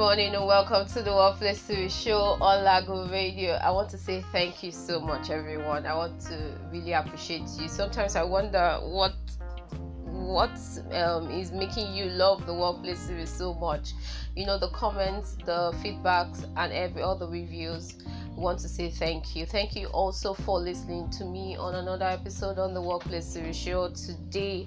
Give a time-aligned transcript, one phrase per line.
[0.00, 3.52] morning and welcome to the Workplace Series show on Lago Radio.
[3.56, 5.84] I want to say thank you so much, everyone.
[5.84, 7.68] I want to really appreciate you.
[7.68, 9.12] Sometimes I wonder what
[10.06, 10.58] what
[10.92, 13.92] um, is making you love the Workplace Series so much.
[14.34, 17.98] You know, the comments, the feedbacks, and every other reviews.
[18.06, 19.44] I want to say thank you.
[19.44, 23.90] Thank you also for listening to me on another episode on the Workplace Series show
[23.90, 24.66] today.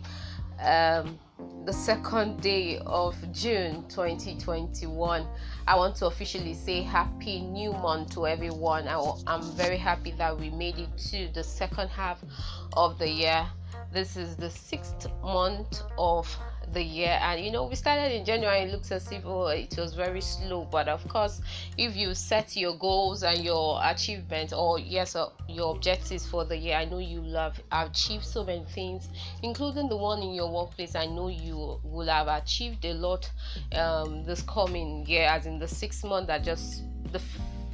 [0.62, 1.18] Um,
[1.66, 5.26] the second day of June 2021.
[5.68, 8.88] I want to officially say Happy New Month to everyone.
[8.88, 12.20] I, am very happy that we made it to the second half
[12.74, 13.48] of the year.
[13.92, 16.28] This is the sixth month of
[16.72, 17.20] the year.
[17.22, 20.22] And you know we started in january it looks as if oh, it was very
[20.22, 20.68] slow.
[20.72, 21.42] But of course
[21.78, 26.58] if you set your goals and your achievements or yes uh, your objectives for the
[26.58, 29.10] year i know you have achieved so many things
[29.42, 30.96] including the one in your workplace.
[30.96, 33.30] I know you will have achieved a lot
[33.76, 37.22] um, this coming year as in the six months that just the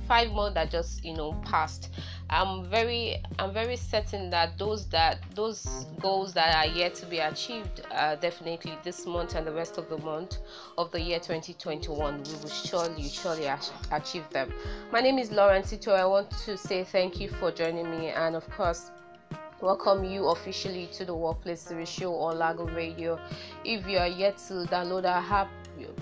[0.10, 1.92] five months that just you know passed.
[2.32, 7.20] I'm very i'm very certain that those that those goals that are yet to be
[7.20, 10.38] achieved uh, definitely this month and the rest of the month
[10.78, 13.48] of the year 2021 we will surely surely
[13.92, 14.54] achieve them.
[14.92, 15.94] My name is lauren tito.
[15.94, 18.92] I want to say thank you for joining me and of course
[19.62, 23.20] welcome you officially to the workplace series show on lago radio.
[23.66, 25.50] If you are yet to download our app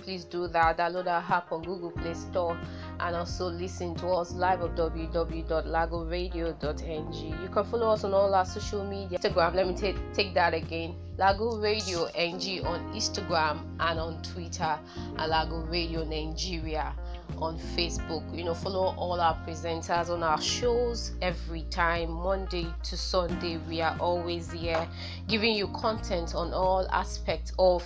[0.04, 2.58] please do that download our app on google play store
[3.00, 7.42] and also listen to us live at www.lagoradio.ng.
[7.42, 9.20] You can follow us on all our social media.
[9.20, 10.96] Instagram, let me take take that again.
[11.18, 14.78] Lago Radio NG on Instagram and on Twitter,
[15.18, 16.94] and Lago Radio Nigeria
[17.40, 18.24] on Facebook.
[18.36, 23.58] You know, follow all our presenters on our shows every time, Monday to Sunday.
[23.68, 24.88] We are always here
[25.28, 27.84] giving you content on all aspects of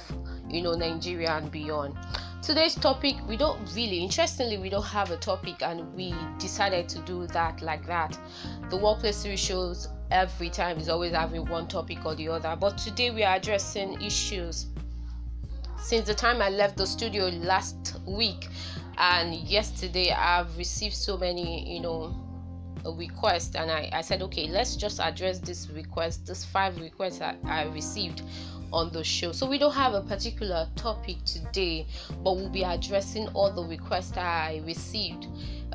[0.52, 1.96] you know Nigeria and beyond.
[2.42, 7.00] Today's topic we don't really interestingly we don't have a topic and we decided to
[7.00, 8.18] do that like that.
[8.70, 12.56] The workplace shows every time is always having one topic or the other.
[12.60, 14.68] But today we are addressing issues.
[15.78, 18.48] Since the time i left the studio last week
[18.98, 22.14] and yesterday i've received so many you know
[22.98, 23.56] requests.
[23.56, 27.64] And I, I said okay let's just address this request this five requests that i
[27.66, 28.24] received
[28.74, 29.32] on the show.
[29.32, 31.86] So we don't have a particular topic today,
[32.24, 35.28] but we'll be addressing all the requests I received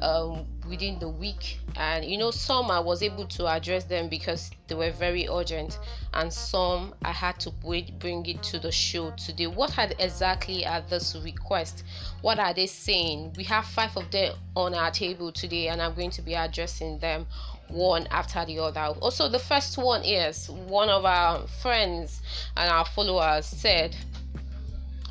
[0.02, 1.58] um, within the week.
[1.76, 5.78] And you know, some I was able to address them because they were very urgent,
[6.14, 9.46] and some I had to wait, bring it to the show today.
[9.46, 11.84] What had exactly are this request?
[12.22, 13.34] What are they saying?
[13.36, 16.98] We have five of them on our table today, and I'm going to be addressing
[16.98, 17.26] them
[17.68, 18.80] one after the other.
[19.00, 22.22] Also, the first one is one of our friends
[22.56, 23.96] and our followers said,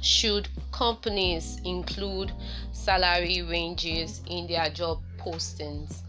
[0.01, 2.31] Should companies include
[2.71, 6.01] salary ranges in their job postings?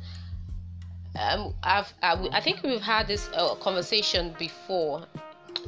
[1.19, 5.07] Um, I've, I, I think we've had this uh, conversation before.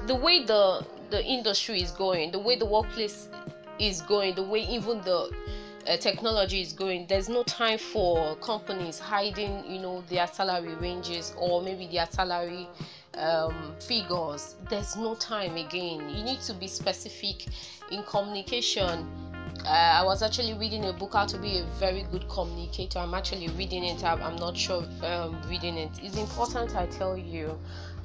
[0.07, 3.29] The way the the industry is going, the way the workplace
[3.79, 5.31] is going, the way even the
[5.89, 11.35] uh, technology is going there's no time for companies hiding you know their salary ranges
[11.39, 12.69] or maybe their salary
[13.15, 17.47] um, figures there's no time again you need to be specific
[17.91, 19.09] in communication
[19.65, 23.01] uh, I was actually reading a book how to be a very good communicator.
[23.01, 24.05] I'm actually reading it.
[24.05, 25.91] I'm not sure um, reading it.
[26.01, 27.59] It's important I tell you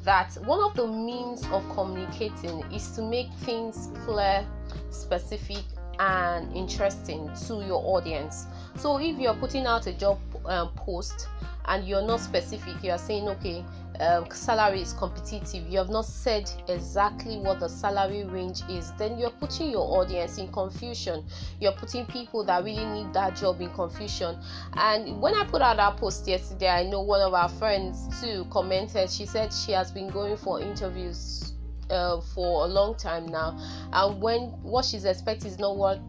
[0.03, 4.45] that one of the means of communicating is to make things clear,
[4.89, 5.63] specific,
[5.99, 8.47] and interesting to your audience.
[8.77, 11.27] So if you're putting out a job um, post
[11.65, 13.63] and you're not specific, you are saying, okay,
[13.99, 19.19] um, salary is competitive, you have not said exactly what the salary range is, then
[19.19, 21.23] you're putting your audience in confusion.
[21.59, 24.37] You're putting people that really need that job in confusion.
[24.73, 28.45] And when I put out that post yesterday, I know one of our friends too
[28.49, 31.52] commented, she said she has been going for interviews
[31.93, 33.57] uh, for a long time now.
[33.93, 35.99] And when what she's expecting is not what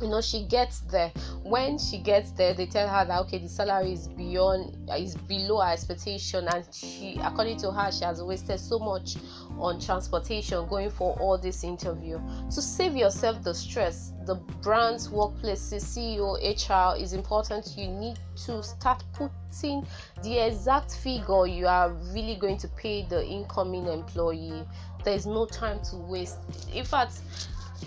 [0.00, 1.12] you know she gets there.
[1.42, 5.60] When she gets there they tell her that okay the salary is beyond is below
[5.60, 6.48] her expectation.
[6.48, 9.16] And she according to her she has wasted so much
[9.58, 12.20] on transportation going for all this interview.
[12.50, 17.74] To save yourself the stress the brand's workplace ceo hr is important.
[17.76, 19.86] You need to start putting
[20.22, 24.64] the exact figure you are really going to pay the incoming employee
[25.04, 26.38] there's no time to waste.
[26.72, 27.20] In fact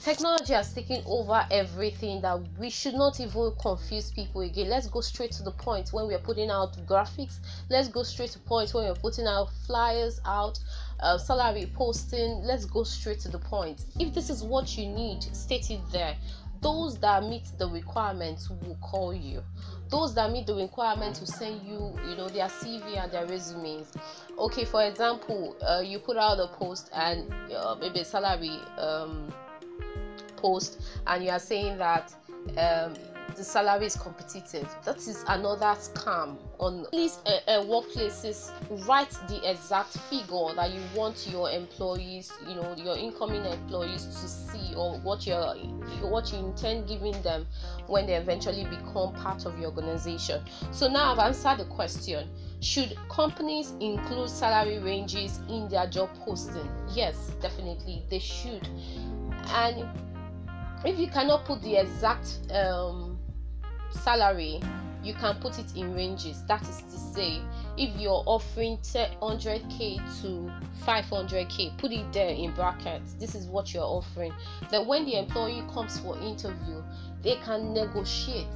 [0.01, 4.69] technology has taken over everything that we should not even confuse people again.
[4.69, 7.39] Let's go straight to the point when we're putting out graphics.
[7.69, 10.59] Let's go straight to point when we're putting out flyers out
[10.99, 12.43] uh, salary posting.
[12.43, 13.85] Let's go straight to the point.
[13.99, 16.15] If this is what you need state it there
[16.63, 19.43] those that meet the requirements will call you.
[19.89, 23.91] Those that meet the requirements will send you you know their cv and their resumes.
[24.39, 29.31] Okay for example uh, you put out a post and uh, maybe a salary um,
[30.37, 32.13] post and you are saying that
[32.57, 32.93] um,
[33.35, 34.67] the salary is competitive.
[34.85, 36.37] That is another scam.
[36.59, 38.51] On please, uh, uh, workplaces
[38.87, 44.27] write the exact figure that you want your employees, you know, your incoming employees to
[44.27, 45.33] see, or what you
[46.01, 47.45] what you intend giving them
[47.87, 50.41] when they eventually become part of your organization.
[50.71, 52.29] So now I've answered the question.
[52.61, 56.69] Should companies include salary ranges in their job posting?
[56.93, 58.67] Yes, definitely they should.
[59.49, 59.85] And
[60.85, 63.12] if you cannot put the exact um,
[63.93, 64.61] salary
[65.03, 66.43] you can put it in ranges.
[66.47, 67.41] That is to say
[67.77, 70.51] if you're offering 100k to
[70.85, 73.13] 500k put it there in brackets.
[73.13, 74.33] This is what you're offering.
[74.71, 76.81] Then when the employee comes for interview
[77.21, 78.47] they can negotiate.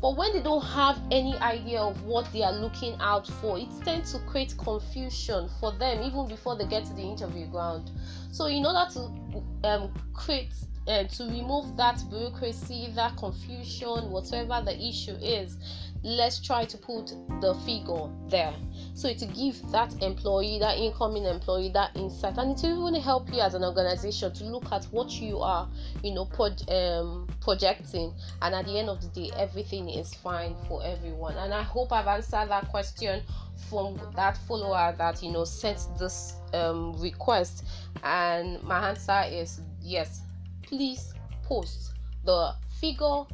[0.00, 3.68] But when they don't have any idea of what they are looking out for it
[3.84, 7.90] tends to create confusion for them even before they get to the interview ground.
[8.32, 10.52] So in order to um, create
[10.86, 15.56] uh, to remove that bureaucracy, that confusion, whatever the issue is,
[16.02, 18.54] let's try to put the figure there.
[18.94, 23.32] So to give that employee, that incoming employee, that insight, and it will even help
[23.32, 25.68] you as an organization to look at what you are,
[26.02, 26.28] you know,
[26.68, 31.36] um, projecting, and at the end of the day, everything is fine for everyone.
[31.36, 33.22] And I hope I've answered that question
[33.68, 37.64] from that follower that you know sent this um, request,
[38.02, 40.22] and my answer is yes
[40.70, 41.12] please
[41.42, 41.94] post
[42.24, 43.24] the figure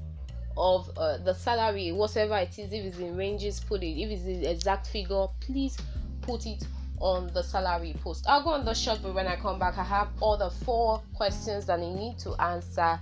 [0.56, 4.00] of uh, the salary, whatever it is, if it's in ranges, put it.
[4.00, 5.76] If it's the exact figure, please
[6.22, 6.64] put it
[6.98, 8.24] on the salary post.
[8.26, 9.76] I'll go on the short but when I come back.
[9.76, 12.98] I have all the four questions that I need to answer,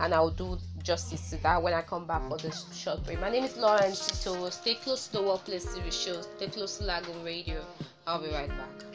[0.00, 3.20] and I'll do justice to that when I come back for the short break.
[3.22, 4.50] My name is Lauren Tito.
[4.50, 6.20] Stay close to the Workplace Series show.
[6.20, 7.64] Stay close to Lago Radio.
[8.06, 8.87] I'll be right back.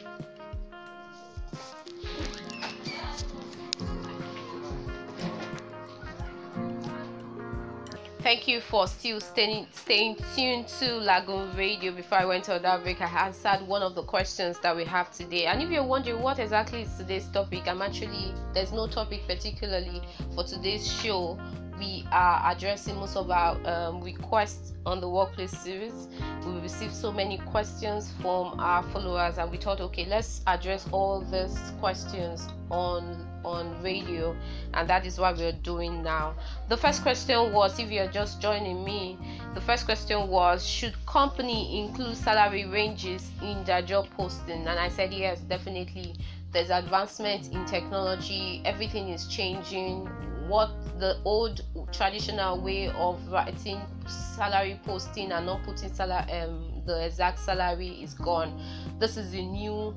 [8.24, 11.92] Thank you for still staying staying tuned to Lago Radio.
[11.92, 15.12] Before I went on that break, I answered one of the questions that we have
[15.12, 15.44] today.
[15.44, 20.00] And if you're wondering what exactly is today's topic, I'm actually there's no topic particularly
[20.34, 21.38] for today's show.
[21.78, 26.08] We are addressing most of our um, requests on the workplace series.
[26.46, 31.20] We received so many questions from our followers, and we thought, okay, let's address all
[31.20, 34.34] these questions on on radio
[34.74, 36.34] and that is what we're doing now.
[36.68, 39.18] The first question was if you're just joining me
[39.54, 44.66] the first question was should company include salary ranges in their job posting?
[44.66, 46.14] And i said yes definitely.
[46.52, 48.62] There's advancement in technology.
[48.64, 50.06] Everything is changing.
[50.48, 50.70] What
[51.00, 57.38] the old traditional way of writing salary posting and not putting salary um, the exact
[57.38, 58.60] salary is gone.
[58.98, 59.94] This is a new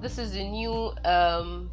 [0.00, 1.70] this is a new um,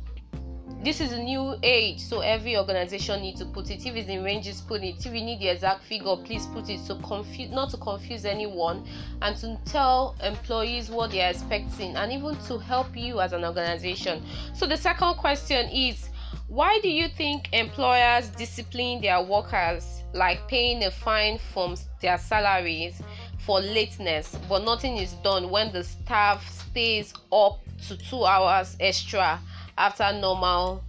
[0.84, 3.86] this is a new age so every organization needs to put it.
[3.86, 5.06] If it's in ranges put it.
[5.06, 8.84] If you need the exact figure please put it so confuse not to confuse anyone
[9.22, 13.46] and to tell employees what they are expecting and even to help you as an
[13.46, 14.24] organization.
[14.56, 16.10] So the second question is
[16.48, 23.02] why do you think employers discipline their workers like paying a fine from their salaries
[23.46, 29.40] for lateness but nothing is done when the staff stays up to two hours extra
[29.78, 30.84] after normal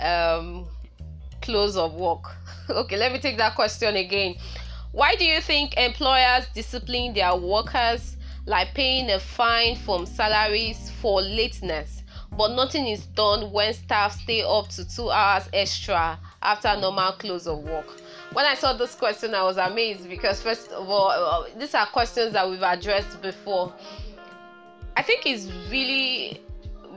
[0.00, 0.66] um,
[1.42, 2.24] close of work?
[2.70, 4.36] okay, let me take that question again.
[4.92, 8.16] Why do you think employers discipline their workers
[8.46, 12.02] like paying a fine from salaries for lateness,
[12.36, 17.46] but nothing is done when staff stay up to two hours extra after normal close
[17.46, 17.86] of work?
[18.32, 21.86] When I saw this question, I was amazed because, first of all, uh, these are
[21.86, 23.72] questions that we've addressed before.
[24.96, 26.40] I think it's really,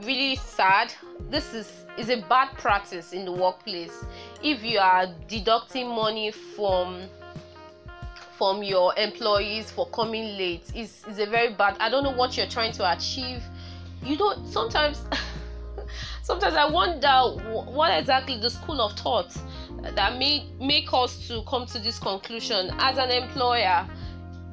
[0.04, 0.92] really sad.
[1.30, 4.04] This is is a bad practice in the workplace.
[4.42, 7.08] If you are deducting money from
[8.36, 12.36] from your employees for coming late is is a very bad i don't know what
[12.38, 13.42] you're trying to achieve.
[14.02, 15.04] You don't sometimes
[16.22, 17.12] sometimes i wonder
[17.70, 19.36] what exactly the school of thought
[19.82, 22.70] that made make us to come to this conclusion.
[22.78, 23.86] As an employer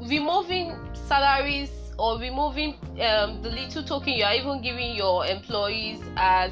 [0.02, 6.52] removing salaries or removing um, the little token you are even giving your employees as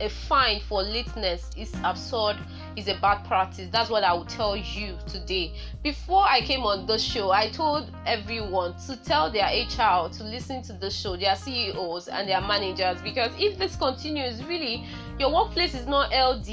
[0.00, 2.36] a fine for lateness is absurd
[2.76, 3.68] is a bad practice.
[3.72, 5.52] That's what i will tell you today.
[5.82, 10.62] Before i came on the show i told everyone to tell their hr to listen
[10.62, 14.84] to the show their ceos and their managers because if this continues really
[15.18, 16.48] your workplace is not ld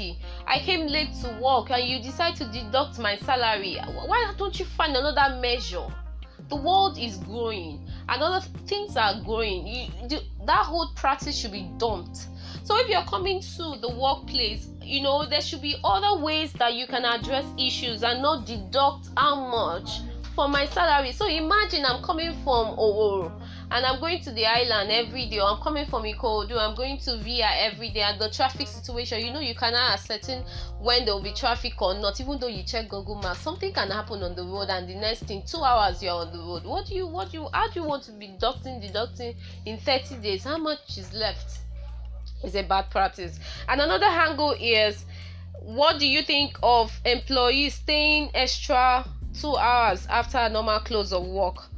[0.46, 3.76] i came late to work and you decide to deduct my salary.
[3.76, 5.86] Why don't you find another measure
[6.48, 9.66] the world is growing and other things are growing.
[9.66, 12.26] You, that whole practice should be dumped.
[12.64, 16.74] So if you're coming to the workplace you know there should be other ways that
[16.74, 20.00] you can address issues and not deduct how much
[20.34, 21.12] for my salary.
[21.12, 23.32] So imagine i'm coming from Owo
[23.70, 27.16] and I'm going to the island every day, I'm coming from Ikorodu, I'm going to
[27.18, 30.44] VI every day, and the traffic situation, you know, you cannot ascertain
[30.80, 33.40] when there will be traffic or not, even though you check Google Maps.
[33.40, 36.38] Something can happen on the road, and the next thing, two hours you're on the
[36.38, 36.64] road.
[36.64, 39.78] What do you, what do you, how do you want to be deducting, deducting in
[39.78, 40.44] 30 days?
[40.44, 41.58] How much is left?
[42.44, 43.40] Is a bad practice.
[43.68, 45.04] And another angle is,
[45.60, 49.04] what do you think of employees staying extra
[49.40, 51.68] two hours after normal close of work?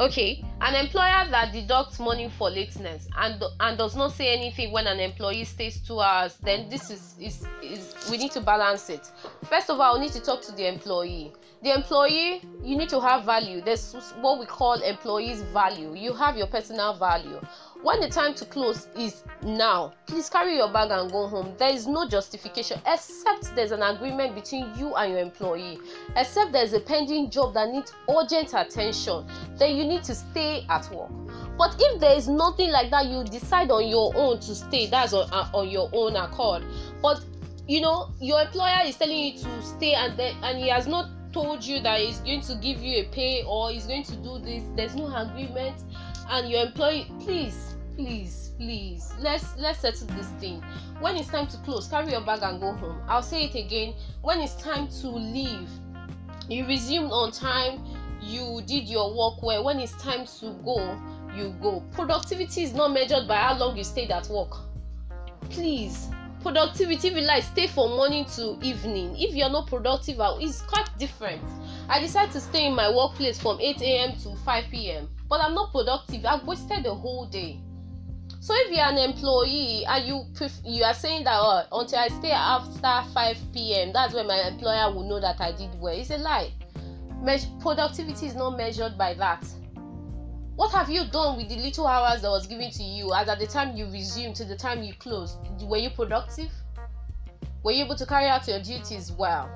[0.00, 4.86] Okay an employer that deducts money for lateness and and does not say anything when
[4.86, 9.10] an employee stays two hours then this is is is we need to balance it.
[9.44, 11.32] First of all we need to talk to the employee.
[11.62, 13.60] The employee you need to have value.
[13.60, 15.94] There's what we call employees value.
[15.94, 17.40] You have your personal value
[17.82, 21.54] when the time to close is now please carry your bag and go home.
[21.58, 25.78] There is no justification except there's an agreement between you and your employee
[26.16, 30.90] except there's a pending job that needs urgent attention then you need to stay at
[30.90, 31.10] work.
[31.56, 34.86] But if there is nothing like that you decide on your own to stay.
[34.86, 36.64] That's on, uh, on your own accord.
[37.02, 37.24] But
[37.66, 41.08] you know your employer is telling you to stay and then and he has not
[41.32, 44.38] told you that he's going to give you a pay or he's going to do
[44.38, 44.64] this.
[44.74, 45.76] There's no agreement.
[46.28, 47.69] And your employee please
[48.04, 50.62] please please let's let's settle this thing.
[51.00, 53.02] When it's time to close carry your bag and go home.
[53.06, 53.94] I'll say it again.
[54.22, 55.68] When it's time to leave
[56.48, 57.84] you resumed on time
[58.22, 59.64] you did your work well.
[59.64, 60.98] When it's time to go
[61.36, 61.82] you go.
[61.92, 64.56] Productivity is not measured by how long you stayed at work.
[65.50, 66.08] Please
[66.42, 69.14] productivity you like stay from morning to evening.
[69.18, 71.42] If you're not productive uh, it's quite different.
[71.90, 75.54] I decided to stay in my workplace from 8 a.m to 5 p.m but i'm
[75.54, 76.24] not productive.
[76.24, 77.60] I've wasted the whole day
[78.40, 82.08] so if you're an employee and you pref- you are saying that oh, until I
[82.08, 83.92] stay after 5 p.m.
[83.92, 85.94] that's when my employer will know that I did well.
[85.94, 86.50] It's a lie.
[87.22, 89.44] Me- productivity is not measured by that.
[90.56, 93.38] What have you done with the little hours that was given to you as at
[93.38, 95.36] the time you resumed to the time you closed?
[95.62, 96.50] Were you productive?
[97.62, 99.50] Were you able to carry out your duties well?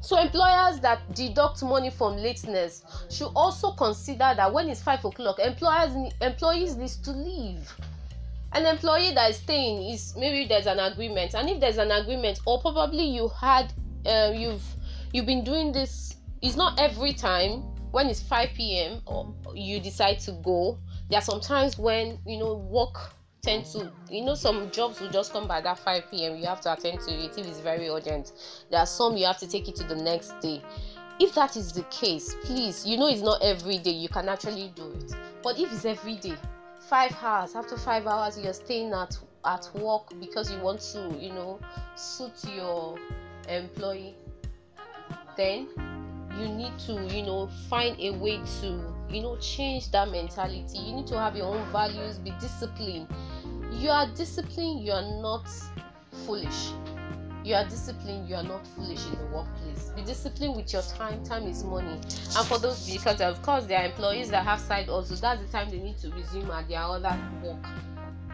[0.00, 5.38] So employers that deduct money from lateness should also consider that when it's five o'clock,
[5.40, 7.70] employers employees need to leave
[8.52, 12.40] an employee that is staying is maybe there's an agreement and if there's an agreement
[12.46, 13.72] or probably you had
[14.06, 14.64] uh, you've
[15.12, 20.18] you've been doing this it's not every time when it's 5 p.m or you decide
[20.20, 20.78] to go
[21.10, 23.12] there are some times when you know work
[23.42, 26.60] tend to you know some jobs will just come by that 5 p.m you have
[26.60, 28.32] to attend to it if it's very urgent.
[28.70, 30.62] There are some you have to take it to the next day.
[31.20, 34.72] If that is the case please you know it's not every day you can actually
[34.74, 35.12] do it.
[35.42, 36.34] But if it's every day
[36.88, 41.30] five hours after five hours you're staying at at work because you want to you
[41.30, 41.58] know
[41.94, 42.98] suit your
[43.48, 44.14] employee.
[45.36, 45.68] Then
[46.38, 50.78] you need to you know find a way to you know change that mentality.
[50.78, 53.06] You need to have your own values be disciplined.
[53.72, 55.46] You are disciplined you are not
[56.26, 56.72] foolish
[57.44, 59.90] you are disciplined you are not foolish in the workplace.
[59.96, 61.24] Be disciplined with your time.
[61.24, 61.94] Time is money.
[62.36, 65.48] And for those because of course there are employees that have side also that's the
[65.48, 67.64] time they need to resume at their other work.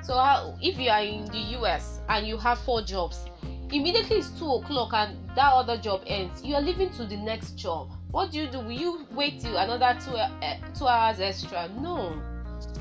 [0.03, 0.15] So
[0.61, 3.27] if you are in the us and you have four jobs
[3.75, 6.43] immediately it's two o'clock and that other job ends.
[6.45, 7.91] You are leaving to the next job.
[8.11, 8.61] What do you do?
[8.61, 11.69] Will you wait till another two, uh, two hours extra?
[11.81, 12.21] No.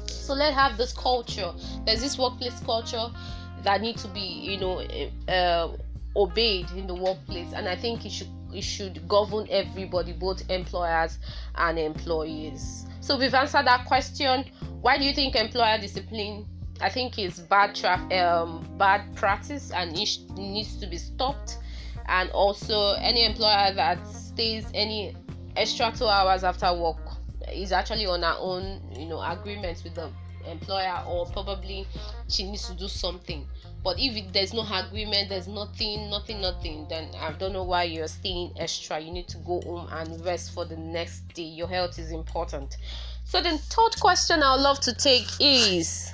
[0.05, 1.51] So let's have this culture.
[1.85, 3.07] There's this workplace culture
[3.63, 4.79] that need to be you know
[5.27, 5.75] uh,
[6.15, 7.53] obeyed in the workplace.
[7.53, 11.17] And i think it should it should govern everybody both employers
[11.55, 12.85] and employees.
[12.99, 14.45] So we've answered that question.
[14.81, 16.45] Why do you think employer discipline
[16.81, 21.57] i think is bad traf- um, bad practice and it needs to be stopped?
[22.07, 25.15] And also any employer that stays any
[25.55, 26.97] extra two hours after work
[27.51, 30.09] is actually on her own you know agreement with the
[30.45, 31.87] employer or probably
[32.29, 33.47] she needs to do something.
[33.83, 37.83] But if it, there's no agreement there's nothing nothing nothing then i don't know why
[37.83, 38.99] you're staying extra.
[38.99, 41.43] You need to go home and rest for the next day.
[41.43, 42.77] Your health is important.
[43.25, 46.13] So the third question i would love to take is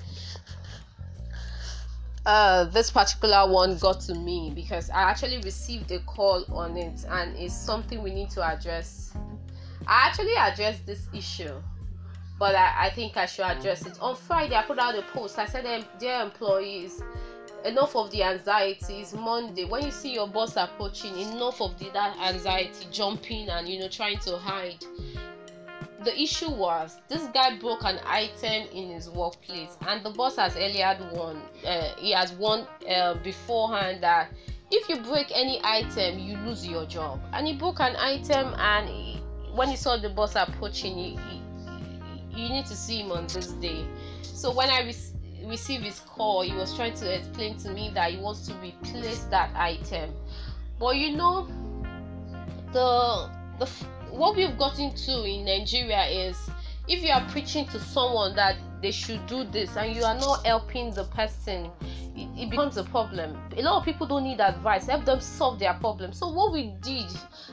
[2.26, 7.06] uh, this particular one got to me because I actually received a call on it
[7.10, 9.14] and it's something we need to address.
[9.88, 11.56] I actually addressed this issue
[12.40, 14.00] but I, I think I should address it.
[14.02, 15.38] On Friday, I put out a post.
[15.38, 17.04] I said, Dear employees,
[17.66, 21.90] enough of the anxiety it's monday when you see your boss approaching enough of the,
[21.92, 24.78] that anxiety jumping and you know trying to hide
[26.06, 30.56] the issue was this guy broke an item in his workplace and the boss has
[30.56, 34.30] earlier won uh, he has won uh, beforehand that
[34.72, 38.88] if you break any item you lose your job and he broke an item and
[38.88, 39.22] he,
[39.54, 41.39] when he saw the boss approaching he, he,
[42.40, 43.86] you need to see him on this day
[44.22, 48.12] so when i re- received his call he was trying to explain to me that
[48.12, 50.12] he wants to replace that item
[50.80, 51.48] but you know
[52.72, 53.30] the
[53.60, 53.70] the
[54.12, 56.50] what we've gotten to in Nigeria is
[56.88, 60.46] if you are preaching to someone that they should do this and you are not
[60.46, 61.70] helping the person,
[62.16, 63.38] it, becomes a problem.
[63.56, 66.14] A lot of people don't need advice, help them solve their problem.
[66.14, 67.06] So, what we did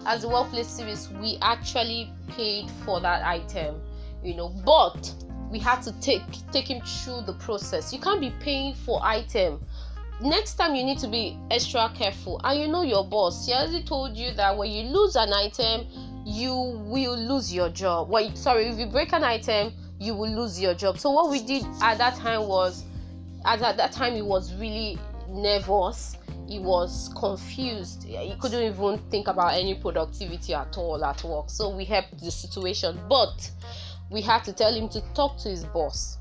[0.07, 3.81] as the workplace series, we actually paid for that item,
[4.23, 5.13] you know, but
[5.51, 7.93] we had to take take him through the process.
[7.93, 9.65] You can't be paying for item
[10.19, 13.83] next time you need to be extra careful and you know your boss he already
[13.83, 15.87] told you that when you lose an item
[16.27, 18.11] you will lose your job.
[18.11, 20.99] Well, sorry, if you break an item, you will lose your job.
[20.99, 22.85] So what we did at that time was,
[23.45, 26.17] at that time, he was really nervous.
[26.49, 28.03] He was confused.
[28.03, 31.49] He couldn't even think about any productivity at all at work.
[31.49, 33.49] So we helped the situation, but
[34.11, 36.19] we had to tell him to talk to his boss.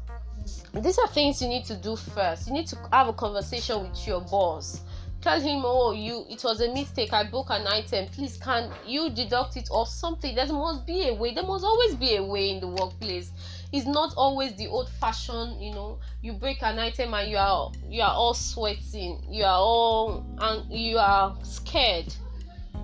[0.73, 2.47] These are things you need to do first.
[2.47, 4.81] You need to have a conversation with your boss.
[5.21, 7.11] Tell him oh you it was a mistake.
[7.11, 8.07] I broke an item.
[8.09, 10.35] Please can you deduct it or something?
[10.35, 11.33] There must be a way.
[11.33, 13.31] There must always be a way in the workplace.
[13.71, 17.71] It's not always the old fashioned you know you break an item and you are
[17.89, 19.25] you are all sweating.
[19.27, 22.13] You are all and you are scared.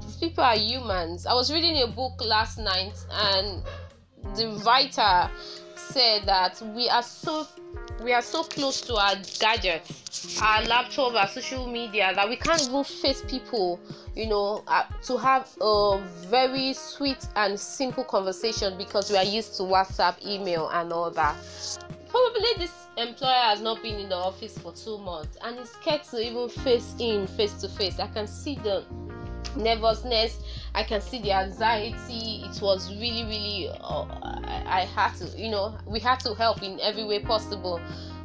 [0.02, 1.28] These people are humans.
[1.28, 3.62] I was reading a book last night and
[4.36, 5.30] the writer
[5.76, 7.48] said that we are so
[8.04, 12.62] we are so close to our gadgets, our laptop, our social media that we can't
[12.62, 13.80] even face people,
[14.16, 19.56] you know, uh, to have a very sweet and simple conversation because we are used
[19.58, 21.36] to WhatsApp, email, and all that.
[22.10, 26.04] Probably this employer has not been in the office for two months and is scared
[26.06, 28.00] to even face in face to face.
[28.00, 28.84] I can see the
[29.56, 30.40] nervousness
[30.74, 32.44] i can see the anxiety.
[32.46, 34.06] It was really really uh,
[34.44, 37.80] I, I had to you know we had to help in every way possible.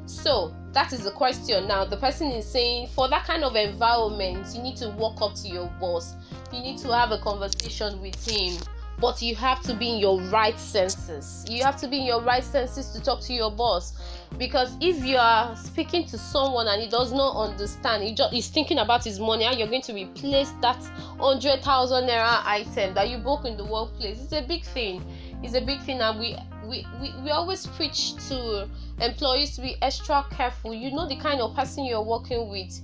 [0.06, 1.66] So that is the question.
[1.66, 5.34] Now the person is saying for that kind of environment you need to walk up
[5.36, 6.14] to your boss.
[6.52, 8.56] You need to have a conversation with him.
[8.98, 11.44] But you have to be in your right senses.
[11.48, 13.92] You have to be in your right senses to talk to your boss.
[14.38, 18.48] Because if you are speaking to someone and he does not understand, he just he's
[18.48, 20.76] thinking about his money and you're going to replace that
[21.18, 24.22] hundred thousand naira item that you broke in the workplace.
[24.22, 25.04] It's a big thing.
[25.42, 26.36] It's a big thing, and we
[26.66, 28.68] we, we, we always preach to
[29.00, 30.74] employees to be extra careful.
[30.74, 32.80] You know the kind of person you're working with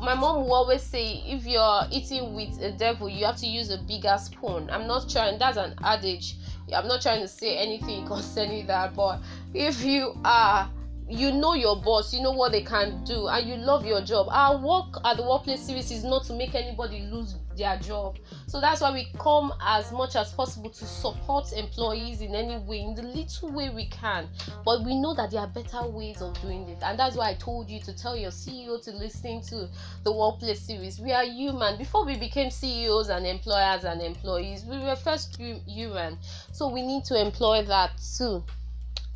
[0.00, 3.70] my mom will always say if you're eating with a devil you have to use
[3.70, 6.36] a bigger spoon i'm not trying that's an adage
[6.74, 9.18] i'm not trying to say anything concerning that but
[9.54, 10.68] if you are
[11.12, 14.28] you know your boss, you know what they can do, and you love your job.
[14.30, 18.16] Our work at the workplace series is not to make anybody lose their job.
[18.46, 22.80] So that's why we come as much as possible to support employees in any way,
[22.80, 24.26] in the little way we can.
[24.64, 27.34] But we know that there are better ways of doing it, and that's why I
[27.34, 29.68] told you to tell your CEO to listen to
[30.04, 30.98] the workplace series.
[30.98, 31.76] We are human.
[31.76, 36.16] Before we became CEOs and employers and employees, we were first human.
[36.52, 38.42] So we need to employ that too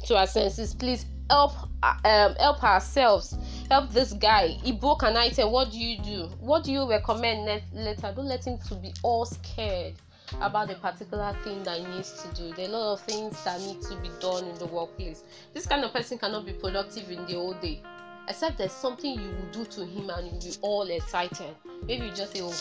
[0.04, 0.74] to our senses.
[0.74, 3.36] Please help um, help ourselves
[3.70, 4.48] help this guy.
[4.48, 6.28] He broke an item what do you do?
[6.40, 8.12] What do you recommend later?
[8.14, 9.94] Don't let him to be all scared
[10.40, 12.52] about the particular thing that he needs to do.
[12.54, 15.22] There are a lot of things that need to be done in the workplace.
[15.54, 17.82] This kind of person cannot be productive in the whole day.
[18.28, 21.54] Except there's something you will do to him and you'll be all excited.
[21.86, 22.54] Maybe you just say oh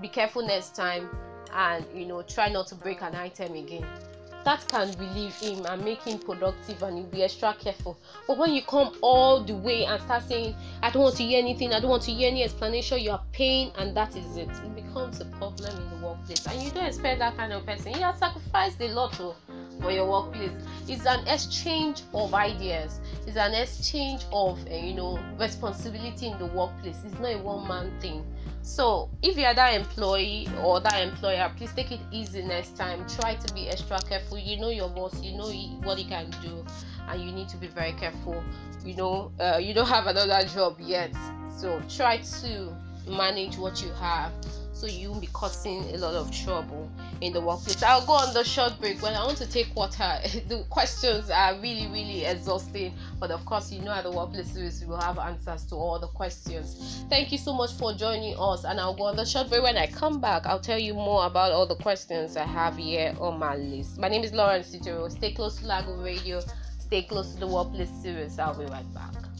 [0.00, 1.08] be careful next time
[1.54, 3.86] and you know try not to break an item again
[4.44, 7.98] that can relieve him and make him productive and he'll be extra careful.
[8.26, 11.38] But when you come all the way and start saying i don't want to hear
[11.38, 14.48] anything i don't want to hear any explanation you are paying and that is it.
[14.48, 16.46] It becomes a problem in the workplace.
[16.46, 17.94] And you don't expect that kind of person.
[17.94, 19.36] He has sacrificed a lot oh,
[19.84, 20.50] for your workplace.
[20.88, 23.00] It's an exchange of ideas.
[23.26, 26.96] It's an exchange of uh, you know responsibility in the workplace.
[27.04, 28.24] It's not a one-man thing.
[28.62, 33.06] So if you are that employee or that employer please take it easy next time.
[33.20, 34.38] Try to be extra careful.
[34.38, 35.22] You know your boss.
[35.22, 35.50] You know
[35.86, 36.64] what he can do.
[37.06, 38.42] And you need to be very careful.
[38.84, 41.14] You know uh, you don't have another job yet.
[41.58, 42.74] So try to
[43.06, 44.32] manage what you have
[44.74, 47.82] so you won't be causing a lot of trouble in the workplace.
[47.82, 50.18] I'll go on the short break when I want to take water.
[50.48, 54.80] the questions are really, really exhausting, but of course, you know, at the workplace series,
[54.80, 57.04] we will have answers to all the questions.
[57.08, 59.62] Thank you so much for joining us, and I'll go on the short break.
[59.62, 63.14] When I come back, I'll tell you more about all the questions I have here
[63.20, 63.98] on my list.
[63.98, 65.10] My name is Lauren Citero.
[65.10, 66.42] Stay close to Lago Radio,
[66.80, 68.38] stay close to the workplace series.
[68.38, 69.33] I'll be right back.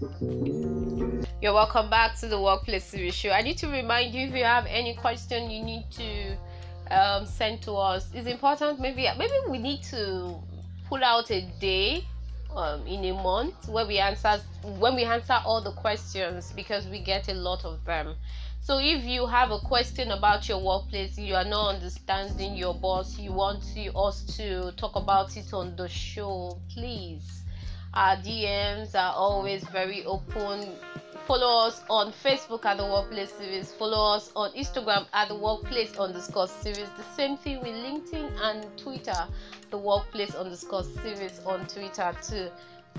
[0.00, 3.32] You're welcome back to the Workplace Series Show.
[3.32, 6.36] I need to remind you if you have any question you need to
[6.90, 8.08] um, send to us.
[8.14, 8.80] It's important.
[8.80, 10.36] Maybe maybe we need to
[10.88, 12.06] pull out a day
[12.56, 14.40] um, in a month where we answer
[14.78, 18.14] when we answer all the questions because we get a lot of them.
[18.62, 23.18] So if you have a question about your workplace, you are not understanding your boss,
[23.18, 27.40] you want to, us to talk about it on the show, please
[27.94, 30.68] our DMs are always very open.
[31.26, 33.72] Follow us on Facebook at the Workplace Series.
[33.72, 36.88] Follow us on Instagram at the Workplace underscore series.
[36.96, 39.26] The same thing with LinkedIn and Twitter,
[39.70, 42.48] the Workplace underscore series on Twitter too.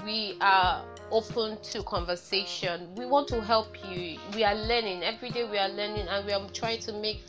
[0.05, 2.93] We are open to conversation.
[2.95, 4.17] We want to help you.
[4.33, 5.49] We are learning every day.
[5.49, 7.23] We are learning, and we are trying to make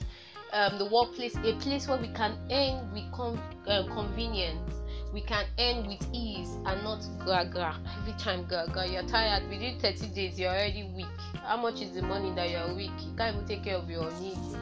[0.53, 4.82] um, the workplace a place where we can earn with con- uh, convenience
[5.13, 9.49] we can end with ease and not gaga every time gaga you're tired.
[9.49, 11.07] Within 30 days you're already weak.
[11.43, 12.93] How much is the money that you're weak?
[13.01, 14.57] You can't even take care of your needs.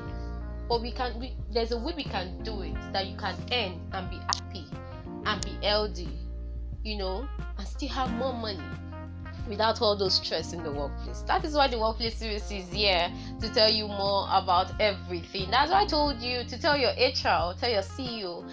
[0.69, 3.81] But we can we, there's a way we can do it that you can end
[3.93, 4.65] and be happy
[5.27, 6.09] and be healthy
[6.83, 8.59] you know and still have more money
[9.49, 11.23] without all those stress in the workplace.
[11.23, 13.11] That is why the workplace series is here
[13.41, 15.51] to tell you more about everything.
[15.51, 18.49] That's why I told you to tell your HR, tell your CEO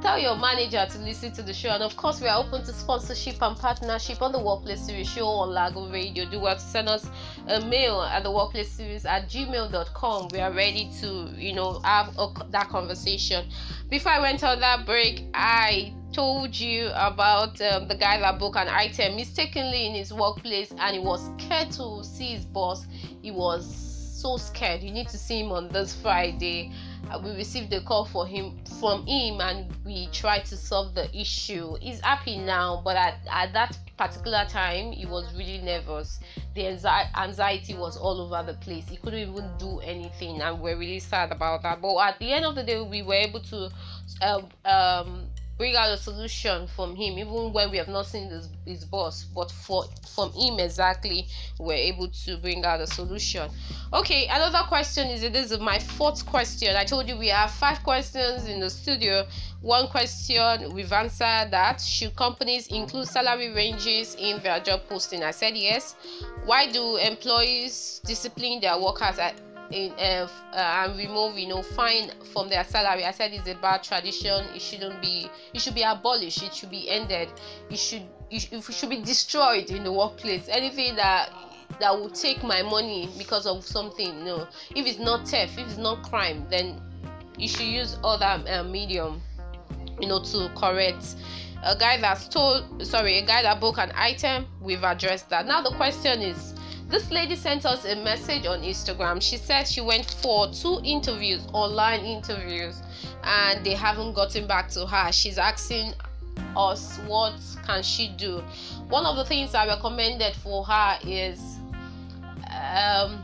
[0.00, 2.72] Tell your manager to listen to the show, and of course, we are open to
[2.72, 6.24] sponsorship and partnership on the Workplace Series show on Lago Radio.
[6.24, 7.10] Do well to send us
[7.48, 10.28] a mail at the Workplace Series at gmail.com.
[10.30, 13.48] We are ready to, you know, have a, that conversation.
[13.90, 18.54] Before I went on that break, I told you about um, the guy that broke
[18.54, 22.86] an item mistakenly in his workplace and he was scared to see his boss.
[23.20, 23.66] He was
[24.22, 24.80] so scared.
[24.80, 26.72] You need to see him on this Friday
[27.24, 31.76] we received a call for him from him and we tried to solve the issue.
[31.80, 36.20] He's happy now but at, at that particular time he was really nervous.
[36.54, 36.66] The
[37.16, 38.88] anxiety was all over the place.
[38.88, 41.80] He couldn't even do anything and we're really sad about that.
[41.80, 43.70] But at the end of the day we were able to
[44.22, 45.27] um, um,
[45.58, 49.24] bring out a solution from him even when we have not seen his, his boss
[49.24, 51.26] but for from him exactly
[51.58, 53.50] we're able to bring out a solution.
[53.92, 56.76] Okay another question is this is my fourth question.
[56.76, 59.26] I told you we have five questions in the studio.
[59.60, 65.24] One question we've answered that should companies include salary ranges in their job posting?
[65.24, 65.96] I said yes.
[66.44, 69.34] Why do employees discipline their workers at
[69.70, 73.04] in, uh, uh, and remove you know fine from their salary.
[73.04, 74.44] I said it's a bad tradition.
[74.54, 76.42] It shouldn't be it should be abolished.
[76.42, 77.28] It should be ended.
[77.70, 80.48] It should it should be destroyed in the workplace.
[80.48, 81.30] Anything that
[81.80, 84.46] that will take my money because of something no.
[84.74, 86.80] If it's not theft if it's not crime then
[87.36, 89.20] you should use other uh, medium
[90.00, 91.16] you know to correct.
[91.64, 95.46] A guy that stole sorry a guy that broke an item we've addressed that.
[95.46, 96.54] Now the question is
[96.88, 99.20] this lady sent us a message on Instagram.
[99.20, 102.82] She says she went for two interviews, online interviews,
[103.24, 105.12] and they haven't gotten back to her.
[105.12, 105.92] She's asking
[106.56, 107.34] us what
[107.66, 108.42] can she do.
[108.88, 111.58] One of the things I recommended for her is
[112.50, 113.22] um,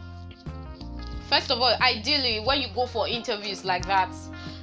[1.31, 4.15] first of all, ideally when you go for interviews like that,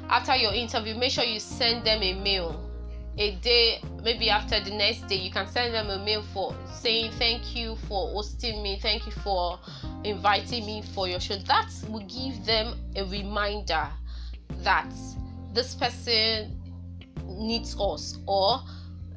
[0.09, 2.70] after your interview, make sure you send them a mail
[3.17, 7.11] a day maybe after the next day you can send them a mail for saying
[7.13, 9.59] thank you for hosting me thank you for
[10.03, 11.35] inviting me for your show.
[11.35, 13.87] That will give them a reminder
[14.63, 14.91] that
[15.53, 16.57] this person
[17.25, 18.61] needs us or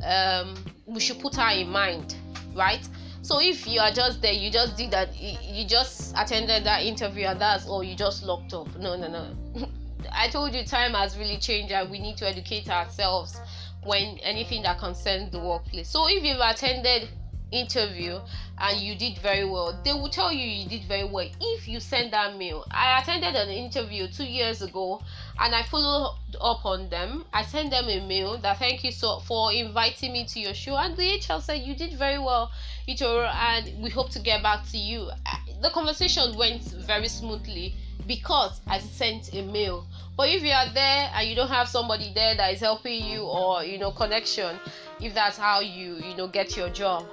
[0.04, 0.54] um,
[0.87, 2.16] we should put her in mind
[2.54, 2.87] right?
[3.22, 7.26] So if you are just there you just did that you just attended that interview
[7.26, 8.74] and that's all you just locked up.
[8.76, 9.68] No no no.
[10.12, 13.40] I told you time has really changed and we need to educate ourselves
[13.85, 15.88] when anything that concerns the workplace.
[15.88, 17.09] So if you've attended
[17.55, 18.18] interview
[18.59, 21.81] and you did very well, they will tell you you did very well if you
[21.81, 22.64] send that mail.
[22.70, 25.03] I attended an interview two years ago
[25.38, 27.25] and I followed up on them.
[27.33, 30.77] I sent them a mail that thank you so for inviting me to your show
[30.77, 32.51] and the HR said you did very well,
[32.88, 35.11] Itoro, and we hope to get back to you.
[35.27, 37.75] Uh, the conversation went very smoothly
[38.07, 39.87] because I sent a mail.
[40.16, 43.22] But if you are there and you don't have somebody there that is helping you
[43.22, 44.57] or you know connection,
[45.00, 47.04] if that's how you you know get your job,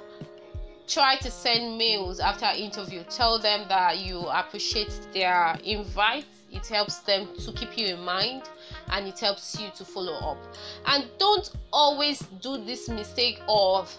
[0.86, 3.02] try to send mails after interview.
[3.04, 6.26] Tell them that you appreciate their invite.
[6.50, 8.42] It helps them to keep you in mind
[8.90, 10.38] and it helps you to follow up.
[10.86, 13.96] And don't always do this mistake of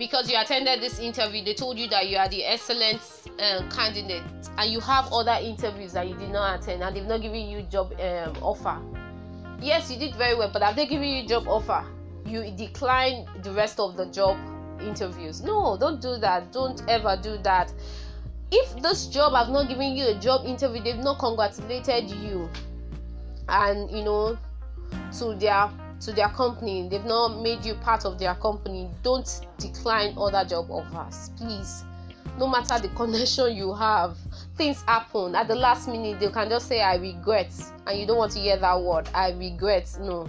[0.00, 3.02] because you attended this interview, they told you that you are the excellent
[3.38, 4.22] uh, candidate,
[4.56, 7.60] and you have other interviews that you did not attend, and they've not given you
[7.64, 8.80] job um, offer.
[9.60, 11.84] Yes, you did very well, but have they given you job offer?
[12.24, 14.38] You decline the rest of the job
[14.80, 15.42] interviews.
[15.42, 16.50] No, don't do that.
[16.50, 17.70] Don't ever do that.
[18.50, 22.48] If this job have not given you a job interview, they've not congratulated you,
[23.50, 24.38] and you know,
[25.18, 26.88] to their to their company.
[26.88, 28.88] They've not made you part of their company.
[29.02, 31.84] Don't decline other job offers please.
[32.38, 34.16] No matter the connection you have
[34.56, 35.34] things happen.
[35.34, 37.52] At the last minute they can just say i regret
[37.86, 40.28] and you don't want to hear that word i regret no.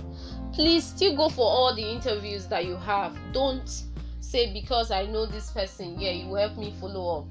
[0.54, 3.16] Please still go for all the interviews that you have.
[3.32, 3.84] Don't
[4.20, 7.28] say because i know this person yeah you help me follow up.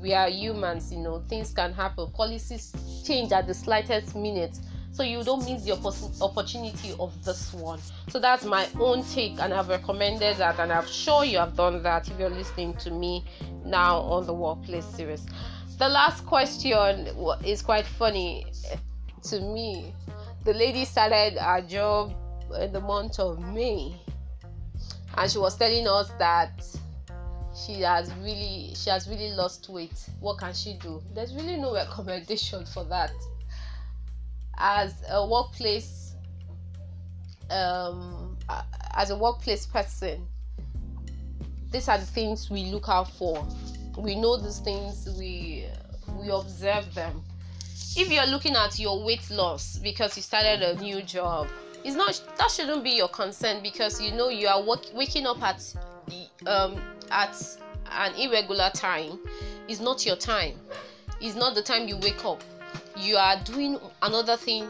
[0.00, 1.22] We are humans you know.
[1.28, 2.10] Things can happen.
[2.12, 2.72] Policies
[3.04, 4.58] change at the slightest minute
[4.92, 5.72] so you don't miss the
[6.20, 7.80] opportunity of this one.
[8.08, 11.82] So that's my own take and i've recommended that and i'm sure you have done
[11.82, 13.24] that if you're listening to me
[13.64, 15.26] now on the workplace series.
[15.78, 17.08] The last question
[17.44, 18.46] is quite funny
[19.24, 19.92] to me.
[20.44, 22.14] The lady started her job
[22.60, 23.96] in the month of may
[25.16, 26.64] and she was telling us that
[27.54, 30.08] she has really she has really lost weight.
[30.20, 31.02] What can she do?
[31.14, 33.12] There's really no recommendation for that
[34.58, 36.14] as a workplace
[37.50, 38.36] um,
[38.94, 40.26] as a workplace person
[41.70, 43.46] these are the things we look out for.
[43.96, 45.66] We know these things we
[46.18, 47.22] we observe them.
[47.96, 51.48] If you're looking at your weight loss because you started a new job
[51.84, 55.42] it's not that shouldn't be your concern because you know you are work, waking up
[55.42, 55.74] at
[56.46, 57.58] um at
[57.90, 59.18] an irregular time.
[59.68, 60.54] It's not your time.
[61.20, 62.42] It's not the time you wake up
[62.96, 64.68] you are doing another thing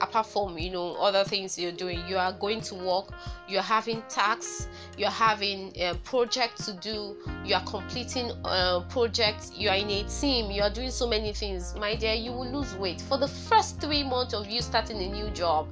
[0.00, 2.00] apart from you know other things you're doing.
[2.08, 3.10] You are going to work
[3.48, 9.52] you're having tasks you're having a uh, project to do you are completing uh, projects
[9.54, 11.74] you are in a team you are doing so many things.
[11.78, 13.00] My dear you will lose weight.
[13.00, 15.68] For the first three months of you starting a new job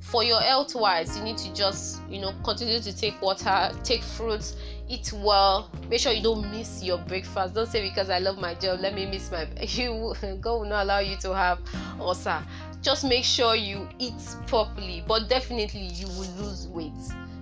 [0.00, 4.02] for your health wise you need to just you know continue to take water take
[4.02, 4.56] fruits
[4.88, 5.70] eat well.
[5.88, 7.54] Make sure you don't miss your breakfast.
[7.54, 10.84] Don't say because i love my job let me miss my you god will not
[10.84, 11.58] allow you to have
[12.00, 12.42] ulcer.
[12.80, 14.14] Just make sure you eat
[14.46, 16.92] properly but definitely you will lose weight.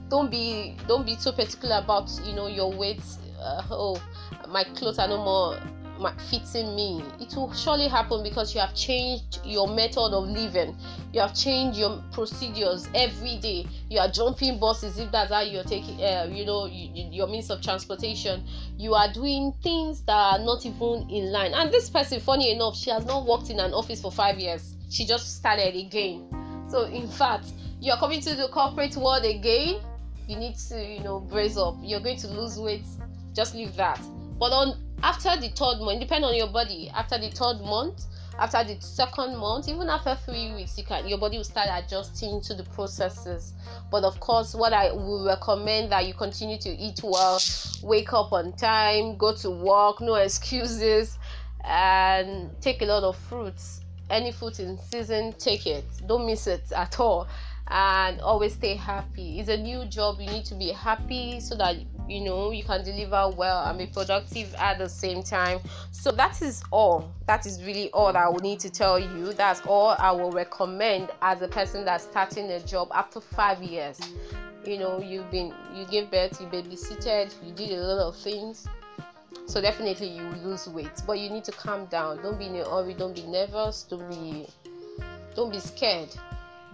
[0.09, 3.03] Don't be don't be so particular about you know your weight.
[3.41, 4.03] Uh, oh
[4.49, 5.59] my clothes are no more
[6.31, 7.03] fitting me.
[7.21, 10.77] It will surely happen because you have changed your method of living.
[11.13, 13.67] You have changed your procedures every day.
[13.89, 17.51] You are jumping buses if that's how you're taking uh, you know you, your means
[17.51, 18.45] of transportation.
[18.77, 21.53] You are doing things that are not even in line.
[21.55, 24.75] And this person funny enough she has not worked in an office for five years.
[24.91, 26.29] She just started again.
[26.69, 27.47] So in fact
[27.81, 29.81] you're coming to the corporate world again.
[30.29, 31.77] You need to you know brace up.
[31.83, 32.85] You're going to lose weight.
[33.35, 34.01] Just leave that
[34.39, 36.91] but on after the third month, depend on your body.
[36.95, 38.05] After the third month,
[38.39, 42.41] after the second month, even after three weeks, you can your body will start adjusting
[42.43, 43.53] to the processes.
[43.91, 47.41] But of course, what I will recommend that you continue to eat well,
[47.83, 51.19] wake up on time, go to work, no excuses,
[51.65, 53.81] and take a lot of fruits.
[54.09, 55.85] Any fruit in season, take it.
[56.07, 57.27] Don't miss it at all
[57.69, 59.41] and always stay happy.
[59.41, 61.77] It's a new job, you need to be happy so that
[62.09, 65.59] you know you can deliver well and be productive at the same time.
[65.91, 67.11] So that is all.
[67.27, 69.33] That is really all that I will need to tell you.
[69.33, 73.99] That's all I will recommend as a person that's starting a job after five years.
[74.65, 78.69] You know, you've been you gave birth, you babysitted, you did a lot of things.
[79.47, 82.23] So definitely you lose weight, but you need to calm down.
[82.23, 82.95] Don't be in a hurry.
[82.95, 83.83] Don't be nervous.
[83.83, 84.47] Don't be
[85.35, 86.09] don't be scared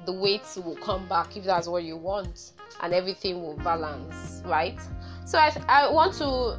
[0.04, 4.78] the weight will come back if that's what you want and everything will balance right?
[5.24, 6.58] So i, I want to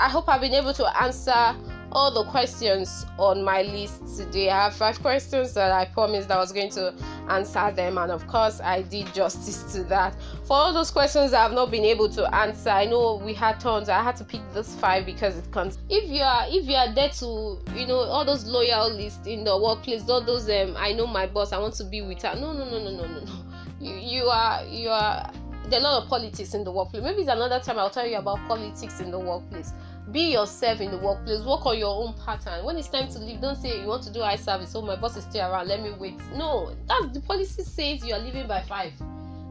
[0.00, 1.56] i hope i've been able to answer
[1.92, 4.50] all the questions on my list today.
[4.50, 6.94] I have five questions that I promised I was going to
[7.28, 10.14] answer them, and of course, I did justice to that.
[10.44, 13.58] For all those questions I have not been able to answer, I know we had
[13.60, 13.88] tons.
[13.88, 15.78] I had to pick those five because it comes.
[15.88, 19.44] If you are if you are there to you know all those loyal lists in
[19.44, 22.34] the workplace, all those um I know my boss, I want to be with her.
[22.38, 23.44] No, no, no, no, no, no, no.
[23.80, 25.30] You you are you are
[25.68, 27.02] there are a lot of politics in the workplace.
[27.02, 29.72] Maybe it's another time I'll tell you about politics in the workplace
[30.12, 32.64] be yourself in the workplace work on your own pattern.
[32.64, 34.74] When it's time to leave don't say you want to do eye service?
[34.74, 35.68] Oh my boss is still around.
[35.68, 36.18] Let me wait.
[36.34, 38.92] No that's the policy says you are leaving by five.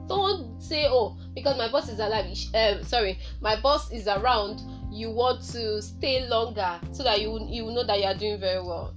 [0.07, 5.11] Don't say oh because my boss is alive um, sorry my boss is around you
[5.11, 8.95] want to stay longer so that you you know that you are doing very well.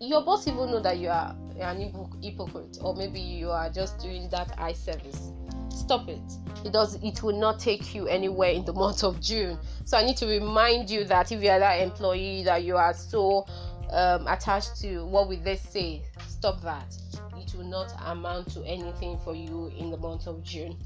[0.00, 4.28] Your boss even know that you are an hypocrite or maybe you are just doing
[4.30, 5.32] that eye service
[5.70, 6.20] stop it.
[6.64, 9.58] It does it will not take you anywhere in the month of june.
[9.84, 12.94] So i need to remind you that if you are that employee that you are
[12.94, 13.46] so
[13.90, 16.94] um, attached to what will they say stop that
[17.38, 20.76] it will not amount to anything for you in the month of june.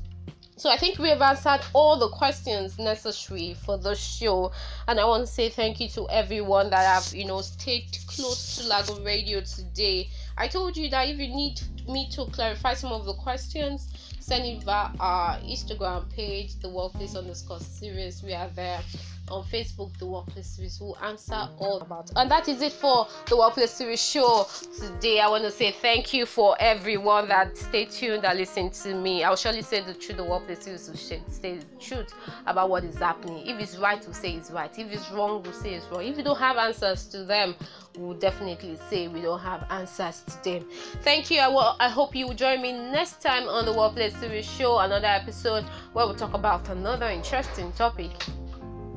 [0.57, 4.53] So I think we have answered all the questions necessary for the show,
[4.87, 8.57] and I want to say thank you to everyone that have you know stayed close
[8.59, 10.11] to Lago Radio today.
[10.37, 13.92] I told you that if you need me to clarify some of the questions,
[14.23, 18.23] send it via our Instagram page, the Workplace underscore series.
[18.23, 18.81] We are there
[19.33, 22.11] on Facebook, the Workplace Series, will answer all about.
[22.17, 24.47] And that is it for the Workplace Series show
[24.79, 25.21] today.
[25.21, 29.25] I want to say thank you for everyone that stay tuned and listen to me.
[29.25, 30.19] I'll surely say the truth.
[30.19, 32.13] The Workplace Series will say the truth
[32.47, 33.47] about what is happening.
[33.47, 34.71] If it's right, we'll say it's right.
[34.79, 36.05] If it's wrong, we'll say it's wrong.
[36.05, 37.55] If you don't have answers to them,
[37.97, 40.69] we'll definitely say we don't have answers to them.
[41.03, 41.41] Thank you.
[41.41, 44.81] I, will, I hope you will join me next time on the Workplace Series show,
[44.81, 45.65] another episode
[45.95, 48.11] where we'll talk about another interesting topic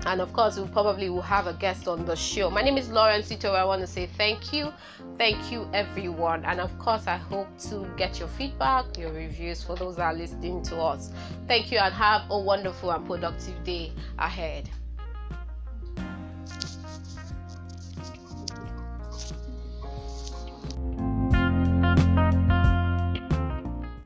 [0.06, 2.50] and of course we probably will have a guest on the show.
[2.50, 3.54] My name is lauren sito.
[3.54, 4.72] I want to say thank you.
[5.18, 6.46] Thank you everyone.
[6.46, 10.14] And of course i hope to get your feedback your reviews for those that are
[10.14, 11.12] listening to us.
[11.48, 14.70] Thank you and have a wonderful and productive day ahead